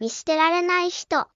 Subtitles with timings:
[0.00, 1.26] 見捨てられない人。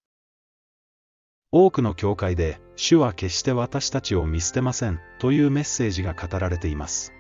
[1.51, 7.13] 多くの教会で、主は決して私たちを見捨てません、というメッセージが語られています。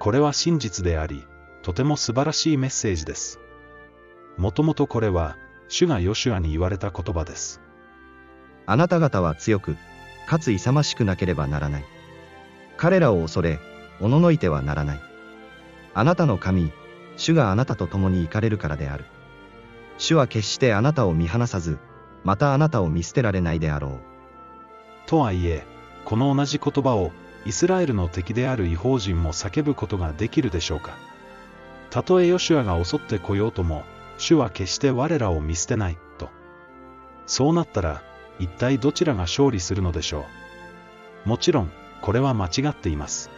[0.00, 1.22] これは真実であり、
[1.62, 3.38] とても素晴らしいメッセージです。
[4.38, 5.36] もともとこれは、
[5.68, 7.60] 主がヨシュアに言われた言葉です。
[8.66, 9.76] あなた方は強く、
[10.26, 11.84] かつ勇ましくなければならない。
[12.76, 13.60] 彼らを恐れ、
[14.00, 15.00] おののいてはならない。
[15.94, 16.72] あなたの神、
[17.16, 19.04] 主があなたと共に行かれるからである。
[20.00, 21.78] 主は決してあなたを見放さず、
[22.24, 23.92] またあなたを見捨てられないであろう。
[25.06, 25.66] とはいえ、
[26.06, 27.12] この同じ言葉を、
[27.44, 30.96] イスラエルの敵である違法人も叫ぶことができるでしょうか。
[31.90, 33.84] たとえヨシュアが襲ってこようとも、
[34.16, 36.30] 主は決して我らを見捨てない、と。
[37.26, 38.02] そうなったら、
[38.38, 40.24] 一体どちらが勝利するのでしょ
[41.26, 41.28] う。
[41.28, 41.70] もちろん、
[42.00, 43.28] これは間違っています。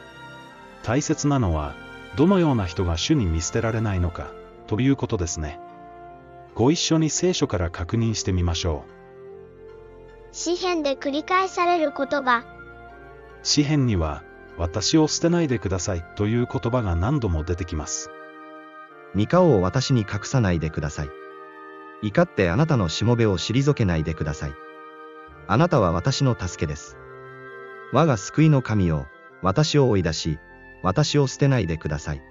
[0.84, 1.74] 大切なのは、
[2.14, 4.28] どのような人が主に見捨てられないのか、
[4.68, 5.58] ということですね。
[6.54, 8.92] ご一緒に聖書から確認してみましょう。
[10.32, 12.44] 詩篇で繰り返される言葉。
[13.42, 14.22] 詩篇には、
[14.58, 18.10] 私を捨てないでくださいという言葉が何度も出てきます。
[19.16, 21.08] 御顔を私に隠さないでください。
[22.02, 24.52] 怒ってあなたのしもべを退けないでください。
[25.46, 26.96] あなたは私の助けです。
[27.92, 29.06] 我が救いの神よ、
[29.42, 30.38] 私を追い出し、
[30.82, 32.22] 私を捨てないでください。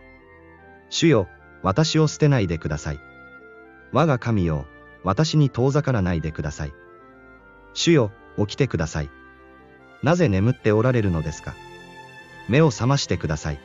[0.90, 1.28] 主よ、
[1.64, 3.11] 私を捨てないでください。
[3.92, 4.66] 我が神よ、
[5.04, 6.74] 私に遠ざからないでください。
[7.74, 9.10] 主よ、起きてください。
[10.04, 11.54] なぜ眠っておられるのですか？
[12.48, 13.60] 目を覚ましてください。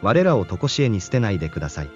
[0.00, 1.90] 我らを常しえに捨てないでください。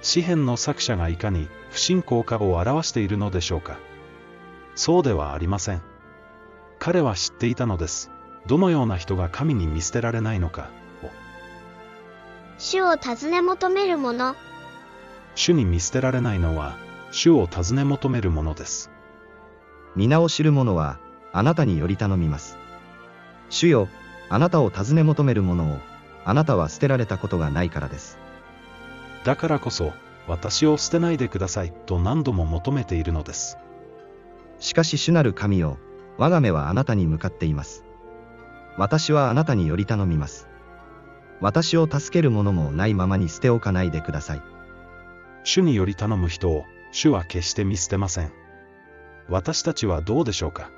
[0.00, 3.78] 詩篇の作者がいかに不信仰かを表しているのでしょうか。
[4.74, 5.82] そうではありません。
[6.78, 8.10] 彼は知っていたのです。
[8.46, 10.70] どのような人が神に見捨てられないのか
[11.02, 11.08] を。
[12.58, 14.34] 主を尋ね求める者。
[15.34, 16.76] 主に見捨てられないのは、
[17.10, 18.90] 主を尋ね求めるものです。
[19.96, 20.98] 皆を知る者は、
[21.32, 22.58] あなたにより頼みます。
[23.50, 23.88] 主よ、
[24.28, 25.78] あなたを尋ね求める者を、
[26.24, 28.18] あなたは捨てられたことがないからです。
[29.24, 29.92] だからこそ、
[30.28, 33.58] 私を捨てないでくださいと何度も求めているのです。
[34.58, 35.78] しかし主なる神よ、
[36.18, 37.84] 我が目はあなたに向かっています。
[38.76, 40.48] 私はあなたにより頼みます。
[41.40, 44.51] 私を助ける者もないままに捨ておかないでください。
[45.44, 48.32] 主により頼む人を、主は決して見捨てません。
[49.28, 50.70] 私たちはどうでしょうか？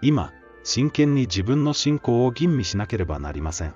[0.00, 0.32] 今、
[0.64, 3.74] 真剣に自分の信仰を吟味しなければなりません。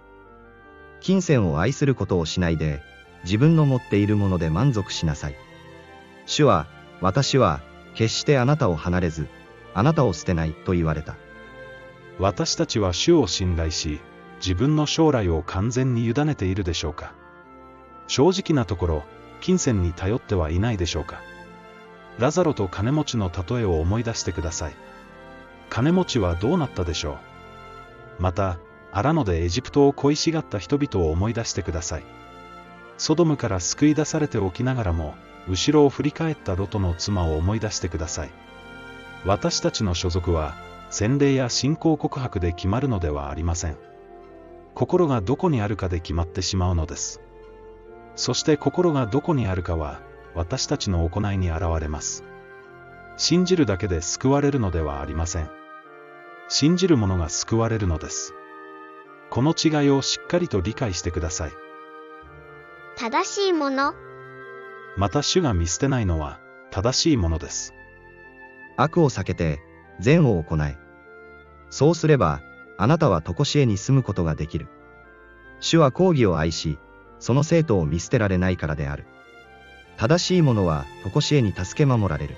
[1.01, 2.81] 金銭を愛することをしないで、
[3.25, 5.37] 自分の持っているもので満足しなさい。
[6.27, 6.67] 主は、
[7.01, 7.61] 私は、
[7.95, 9.29] 決してあなたを離れず、
[9.75, 11.17] あなたを捨てないと言われた。
[12.19, 14.01] 私たちは主を信頼し、
[14.39, 17.15] 自分の将来を完全に委ねているでしょうか？
[18.07, 19.03] 正直なところ、
[19.43, 21.21] 金銭に頼ってはいないでしょうか
[22.19, 24.75] ラザロと金持ちの例えを思い出してください。
[25.69, 27.19] 金持ちはどうなったでしょ
[28.19, 28.59] うまた、
[28.93, 32.05] 荒野でエジプトを恋しがった人々を思い出してください。
[32.99, 35.15] ソドムから救い出されておきながらも、
[35.49, 38.31] 後ろを振り返ったロトの妻を思い出してください。
[39.25, 40.55] 私たちの所属は、
[40.91, 43.77] 洗礼や信仰告白で決まるのではありません。
[44.75, 47.21] 心がどこにあるかで決まってしまうのです。
[48.15, 50.01] そして心がどこにあるかは、
[50.35, 52.25] 私たちの行いに現れます。
[53.17, 55.51] 信じるだけで救われるのではありません。
[56.49, 58.35] 信じる者が救われるのです。
[59.31, 61.53] この違いをしっかりと理解してください。
[62.97, 63.95] 正しいもの。
[64.97, 66.39] また主が見捨てないのは、
[66.71, 67.73] 正しいものです。
[68.77, 69.61] 悪を避けて、
[70.01, 70.77] 善を行え。
[71.71, 72.43] そうすれば、
[72.77, 74.69] あなたは常しえに住むことができる。
[75.61, 76.79] 主は公義を愛し、
[77.23, 79.05] その生徒を見捨てられないからである。
[79.97, 82.37] 正しい者は常しえに助け守られる。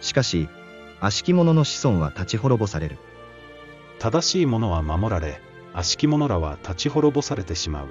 [0.00, 0.48] しかし、
[1.00, 2.96] 悪しき者の子孫は立ち滅ぼされる。
[3.98, 5.42] 正しい者は守られ、
[5.74, 7.88] 悪しき者らは立ち滅ぼされてしまう。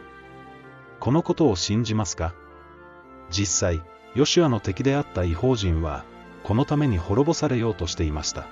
[0.99, 2.33] このことを信じますか？
[3.29, 3.83] 実際、
[4.15, 6.03] ヨシュアの敵であった違法人は、
[6.41, 8.47] このために滅ぼされようとしていました。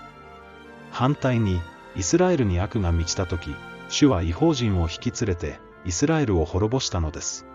[0.92, 1.60] 反対に、
[1.95, 3.56] イスラエルに悪が満ちたとき、
[3.90, 7.46] 主は違法人を引き連れて、イスラエルを滅ぼしたのです。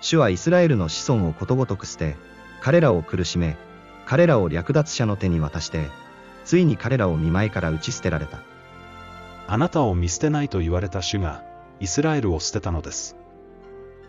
[0.00, 2.16] 主はイスラエルの子孫をことごとく捨て、
[2.60, 3.56] 彼らを苦しめ、
[4.04, 5.88] 彼らを略奪者の手に渡して、
[6.44, 8.40] ついに彼らを見舞いから打ち捨てられた。
[9.46, 11.42] あなたを見捨てないと言われた主が、
[11.80, 13.16] イスラエルを捨てたのです。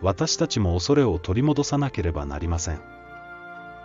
[0.02, 2.80] 私たちも恐れを取り戻さなければなりません。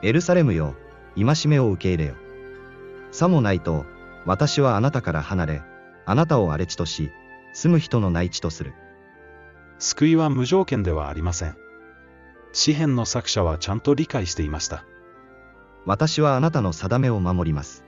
[0.02, 0.76] エルサレムよ、
[1.16, 2.16] 戒めを受け入れよ。
[3.12, 3.86] さもないと、
[4.26, 5.62] 私はあなたから離れ、
[6.06, 7.12] あなたを荒れ地とし、
[7.54, 8.74] 住む人のない地とする。
[9.80, 11.56] 救いは無条件ではありません。
[12.52, 14.84] 詩篇の作者はちゃんと理解していました。
[15.86, 17.86] 私はあなたの定めを守ります。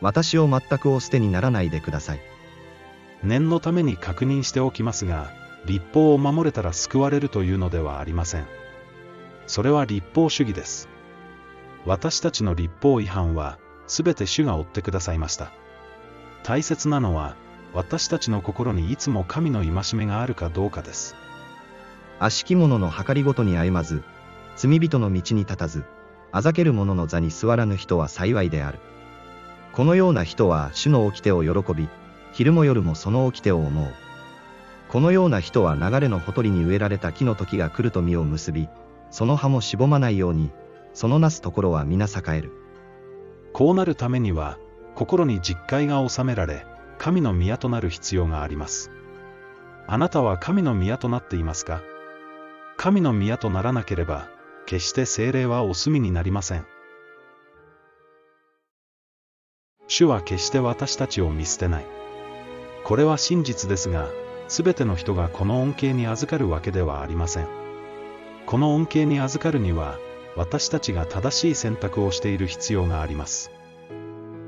[0.00, 2.20] 私を全くお捨てにならないでください。
[3.22, 5.30] 念のために確認しておきますが、
[5.64, 8.46] 立法を守れたら救われるというのではありません。
[9.46, 10.88] それは立法主義です。
[11.84, 15.52] 私たちの立法違反は、すべて主が追ってくださいました。
[16.44, 17.36] 大切なのは、
[17.74, 21.16] 私たちの心にいつも神の戒めがあるかどうかです。
[22.18, 24.02] 悪しき者の計りごとに歩まず、
[24.56, 25.84] 罪人の道に立たず、
[26.30, 28.78] あざける者の座に座らぬ人は幸いである。
[29.72, 31.88] このような人は主の掟を喜び、
[32.32, 33.86] 昼も夜もその掟を思う。
[34.88, 38.68] このような人は流れのほとりに植えられた木の時が来ると実を結び、
[39.10, 40.50] その葉もしぼまないように、
[40.92, 42.52] そのなすところは皆栄える。
[43.54, 44.58] こうなるためには、
[44.94, 46.66] 心に実戒が収められ、
[47.02, 48.92] 神の宮となる必要があります。
[49.88, 51.82] あなたは神の宮となっていますか？
[52.76, 54.28] 神の宮とならなければ、
[54.66, 56.66] 決して精霊はお住みになりません。
[59.88, 61.86] 主は決して私たちを見捨てない。
[62.84, 64.08] これは真実ですが、
[64.46, 67.48] すべての人がこの恩恵に預かるわけではありません。
[68.46, 69.98] この恩恵に預かるには、
[70.36, 73.50] 私たちが正しい選択をしている必要があります。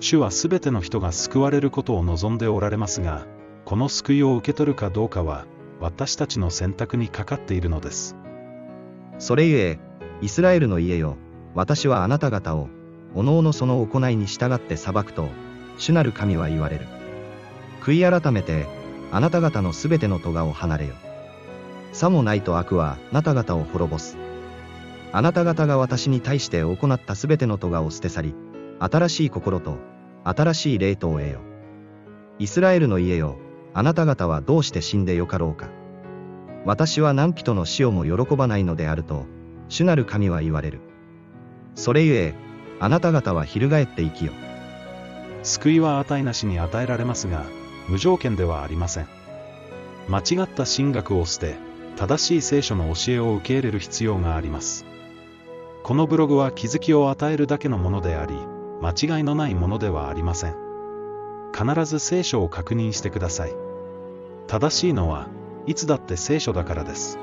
[0.04, 3.26] 主はすべての人が救われることを望んでおられますが、
[3.64, 5.46] この救いを受け取るかどうかは、
[5.80, 8.14] 私たちの選択にかかっているのです。
[9.18, 9.78] それゆえ、
[10.20, 11.16] イスラエルの家よ、
[11.54, 12.68] 私はあなた方を、
[13.14, 15.28] おのおのその行いに従って裁くと、
[15.78, 16.86] 主なる神は言われる。
[17.80, 18.66] 悔い改めて、
[19.10, 20.92] あなた方のすべての咎を離れよ。
[21.92, 24.18] さもないと悪は、あなた方を滅ぼす。
[25.12, 28.34] あなた方が私に対して行ったすべての咎を捨て去り、
[28.80, 29.78] 新しい心と、
[30.24, 31.40] 新しい霊とを得よ。
[32.38, 33.36] イスラエルの家よ、
[33.74, 35.68] あなた方はどうして死んでよかろうか。
[36.64, 39.26] 私は何人の死をも喜ばないのであると、
[39.68, 40.80] 主なる神は言われる。
[41.74, 42.34] それゆえ、
[42.80, 44.32] あなた方は翻って生きよ。
[45.42, 47.44] 救いは値なしに与えられますが、
[47.88, 49.06] 無条件ではありません。
[50.08, 51.56] 間違った神学を捨て、
[51.96, 54.86] 正しい聖書の教えを受け入れる必要があります。
[55.82, 58.34] このブログは気づきを与えるだけのものであり、
[58.80, 60.56] 間違いのないものではありません。
[61.56, 63.54] 必ず聖書を確認してください。
[64.46, 65.28] 正しいのは、
[65.66, 67.18] いつだって聖書だからです。